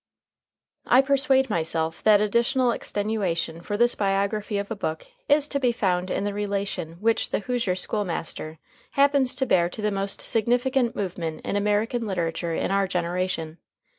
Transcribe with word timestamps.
I 0.87 1.03
persuade 1.03 1.51
myself 1.51 2.01
that 2.05 2.21
additional 2.21 2.71
extenuation 2.71 3.61
for 3.61 3.77
this 3.77 3.93
biography 3.93 4.57
of 4.57 4.71
a 4.71 4.75
book 4.75 5.05
is 5.29 5.47
to 5.49 5.59
be 5.59 5.71
found 5.71 6.09
in 6.09 6.23
the 6.23 6.33
relation 6.33 6.93
which 6.93 7.29
"The 7.29 7.41
Hoosier 7.41 7.75
School 7.75 8.03
Master" 8.03 8.57
happens 8.93 9.35
to 9.35 9.45
bear 9.45 9.69
to 9.69 9.81
the 9.83 9.91
most 9.91 10.21
significant 10.21 10.95
movement 10.95 11.41
in 11.45 11.55
American 11.55 12.07
literature 12.07 12.55
in 12.55 12.71
our 12.71 12.87
generation. 12.87 13.59